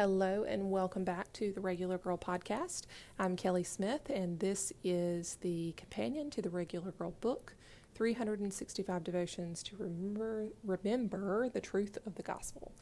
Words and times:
Hello, 0.00 0.44
and 0.48 0.70
welcome 0.70 1.04
back 1.04 1.30
to 1.34 1.52
the 1.52 1.60
Regular 1.60 1.98
Girl 1.98 2.16
Podcast. 2.16 2.84
I'm 3.18 3.36
Kelly 3.36 3.64
Smith, 3.64 4.08
and 4.08 4.40
this 4.40 4.72
is 4.82 5.36
the 5.42 5.74
companion 5.76 6.30
to 6.30 6.40
the 6.40 6.48
Regular 6.48 6.92
Girl 6.92 7.12
book 7.20 7.52
365 7.96 9.04
Devotions 9.04 9.62
to 9.64 9.76
Remember, 9.76 10.46
remember 10.64 11.50
the 11.50 11.60
Truth 11.60 11.98
of 12.06 12.14
the 12.14 12.22
Gospel. 12.22 12.72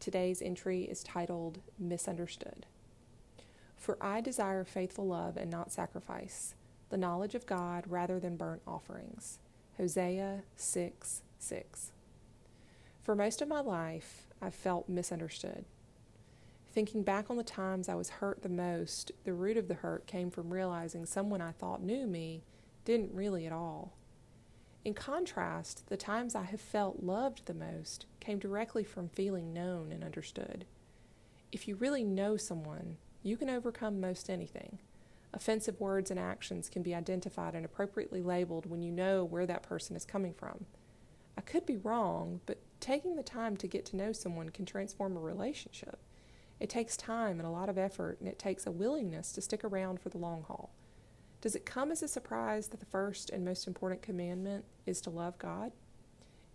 Today's 0.00 0.42
entry 0.42 0.82
is 0.82 1.04
titled 1.04 1.60
Misunderstood. 1.78 2.66
For 3.76 3.96
I 4.00 4.20
desire 4.20 4.64
faithful 4.64 5.06
love 5.06 5.36
and 5.36 5.52
not 5.52 5.70
sacrifice, 5.70 6.56
the 6.90 6.96
knowledge 6.96 7.36
of 7.36 7.46
God 7.46 7.84
rather 7.86 8.18
than 8.18 8.36
burnt 8.36 8.62
offerings. 8.66 9.38
Hosea 9.78 10.42
6 10.56 11.22
6. 11.38 11.92
For 13.00 13.14
most 13.14 13.40
of 13.40 13.46
my 13.46 13.60
life, 13.60 14.26
I've 14.42 14.56
felt 14.56 14.88
misunderstood. 14.88 15.66
Thinking 16.74 17.04
back 17.04 17.30
on 17.30 17.36
the 17.36 17.44
times 17.44 17.88
I 17.88 17.94
was 17.94 18.10
hurt 18.10 18.42
the 18.42 18.48
most, 18.48 19.12
the 19.22 19.32
root 19.32 19.56
of 19.56 19.68
the 19.68 19.74
hurt 19.74 20.08
came 20.08 20.28
from 20.28 20.52
realizing 20.52 21.06
someone 21.06 21.40
I 21.40 21.52
thought 21.52 21.80
knew 21.80 22.04
me 22.04 22.42
didn't 22.84 23.14
really 23.14 23.46
at 23.46 23.52
all. 23.52 23.92
In 24.84 24.92
contrast, 24.92 25.86
the 25.86 25.96
times 25.96 26.34
I 26.34 26.42
have 26.42 26.60
felt 26.60 27.00
loved 27.00 27.46
the 27.46 27.54
most 27.54 28.06
came 28.18 28.40
directly 28.40 28.82
from 28.82 29.08
feeling 29.08 29.52
known 29.52 29.92
and 29.92 30.02
understood. 30.02 30.64
If 31.52 31.68
you 31.68 31.76
really 31.76 32.02
know 32.02 32.36
someone, 32.36 32.96
you 33.22 33.36
can 33.36 33.48
overcome 33.48 34.00
most 34.00 34.28
anything. 34.28 34.80
Offensive 35.32 35.78
words 35.78 36.10
and 36.10 36.18
actions 36.18 36.68
can 36.68 36.82
be 36.82 36.92
identified 36.92 37.54
and 37.54 37.64
appropriately 37.64 38.20
labeled 38.20 38.66
when 38.66 38.82
you 38.82 38.90
know 38.90 39.24
where 39.24 39.46
that 39.46 39.62
person 39.62 39.94
is 39.94 40.04
coming 40.04 40.34
from. 40.34 40.66
I 41.38 41.40
could 41.40 41.66
be 41.66 41.76
wrong, 41.76 42.40
but 42.46 42.58
taking 42.80 43.14
the 43.14 43.22
time 43.22 43.56
to 43.58 43.68
get 43.68 43.84
to 43.86 43.96
know 43.96 44.10
someone 44.10 44.48
can 44.48 44.66
transform 44.66 45.16
a 45.16 45.20
relationship. 45.20 46.00
It 46.64 46.70
takes 46.70 46.96
time 46.96 47.38
and 47.38 47.46
a 47.46 47.50
lot 47.50 47.68
of 47.68 47.76
effort, 47.76 48.20
and 48.20 48.26
it 48.26 48.38
takes 48.38 48.66
a 48.66 48.72
willingness 48.72 49.32
to 49.32 49.42
stick 49.42 49.62
around 49.64 50.00
for 50.00 50.08
the 50.08 50.16
long 50.16 50.44
haul. 50.44 50.70
Does 51.42 51.54
it 51.54 51.66
come 51.66 51.92
as 51.92 52.02
a 52.02 52.08
surprise 52.08 52.68
that 52.68 52.80
the 52.80 52.86
first 52.86 53.28
and 53.28 53.44
most 53.44 53.66
important 53.66 54.00
commandment 54.00 54.64
is 54.86 55.02
to 55.02 55.10
love 55.10 55.38
God? 55.38 55.72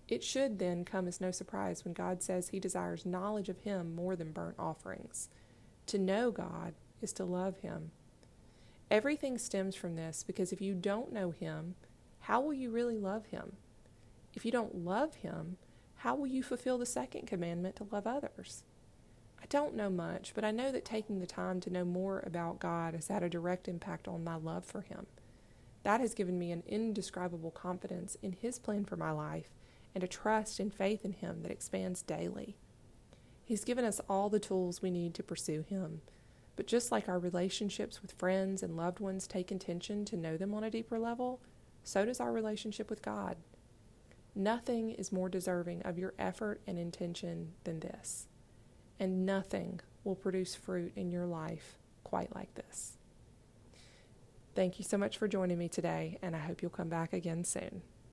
It 0.08 0.24
should 0.24 0.58
then 0.58 0.84
come 0.84 1.08
as 1.08 1.22
no 1.22 1.30
surprise 1.30 1.86
when 1.86 1.94
God 1.94 2.24
says 2.24 2.50
He 2.50 2.60
desires 2.60 3.06
knowledge 3.06 3.50
of 3.50 3.60
Him 3.60 3.94
more 3.94 4.16
than 4.16 4.32
burnt 4.32 4.56
offerings. 4.58 5.30
To 5.86 6.00
know 6.00 6.32
God 6.32 6.74
is 7.04 7.14
to 7.14 7.24
love 7.24 7.58
Him. 7.58 7.92
Everything 8.90 9.38
stems 9.38 9.76
from 9.76 9.96
this 9.96 10.24
because 10.24 10.52
if 10.52 10.60
you 10.60 10.74
don't 10.74 11.14
know 11.14 11.30
Him, 11.30 11.76
how 12.22 12.42
will 12.42 12.56
you 12.56 12.72
really 12.72 12.98
love 12.98 13.28
Him? 13.28 13.58
If 14.34 14.44
you 14.44 14.52
don't 14.52 14.84
love 14.84 15.18
Him, 15.18 15.58
how 15.98 16.16
will 16.16 16.26
you 16.26 16.42
fulfill 16.42 16.80
the 16.80 16.88
second 16.88 17.28
commandment 17.28 17.76
to 17.76 17.88
love 17.92 18.08
others? 18.08 18.64
Don't 19.50 19.76
know 19.76 19.90
much, 19.90 20.34
but 20.36 20.46
I 20.46 20.52
know 20.52 20.72
that 20.72 20.86
taking 20.86 21.20
the 21.20 21.26
time 21.26 21.60
to 21.62 21.72
know 21.72 21.84
more 21.84 22.24
about 22.24 22.60
God 22.60 22.94
has 22.94 23.08
had 23.08 23.24
a 23.24 23.30
direct 23.30 23.68
impact 23.68 24.08
on 24.08 24.24
my 24.24 24.36
love 24.36 24.64
for 24.64 24.82
Him. 24.82 25.08
That 25.82 26.02
has 26.02 26.14
given 26.14 26.38
me 26.38 26.52
an 26.52 26.62
indescribable 26.68 27.50
confidence 27.50 28.16
in 28.22 28.34
His 28.34 28.60
plan 28.60 28.86
for 28.86 28.96
my 28.96 29.10
life 29.10 29.50
and 29.96 30.04
a 30.04 30.08
trust 30.08 30.60
and 30.60 30.72
faith 30.72 31.04
in 31.04 31.14
Him 31.14 31.42
that 31.42 31.52
expands 31.52 32.04
daily. 32.04 32.58
He's 33.44 33.66
given 33.66 33.86
us 33.86 34.00
all 34.08 34.30
the 34.30 34.40
tools 34.40 34.84
we 34.84 34.92
need 34.92 35.16
to 35.16 35.24
pursue 35.24 35.66
Him. 35.68 36.02
But 36.56 36.68
just 36.68 36.92
like 36.92 37.10
our 37.10 37.18
relationships 37.18 38.04
with 38.04 38.12
friends 38.12 38.62
and 38.62 38.78
loved 38.78 39.00
ones 39.00 39.26
take 39.26 39.52
intention 39.52 40.06
to 40.06 40.18
know 40.18 40.38
them 40.38 40.54
on 40.54 40.64
a 40.64 40.70
deeper 40.70 41.00
level, 41.00 41.40
so 41.84 42.06
does 42.06 42.20
our 42.20 42.32
relationship 42.32 42.88
with 42.88 43.02
God. 43.02 43.38
Nothing 44.36 44.92
is 44.92 45.12
more 45.12 45.28
deserving 45.28 45.82
of 45.82 45.98
your 45.98 46.14
effort 46.20 46.62
and 46.68 46.78
intention 46.78 47.54
than 47.64 47.80
this 47.80 48.28
and 49.00 49.26
nothing 49.26 49.80
will 50.04 50.16
produce 50.16 50.56
fruit 50.56 50.92
in 50.96 51.12
your 51.12 51.26
life 51.26 51.78
quite 52.04 52.34
like 52.36 52.54
this. 52.56 52.94
Thank 54.56 54.80
you 54.80 54.86
so 54.86 54.98
much 54.98 55.18
for 55.18 55.28
joining 55.28 55.58
me 55.58 55.70
today, 55.70 56.18
and 56.22 56.36
I 56.36 56.40
hope 56.40 56.62
you'll 56.62 56.72
come 56.72 56.90
back 56.90 57.14
again 57.14 57.44
soon. 57.44 57.82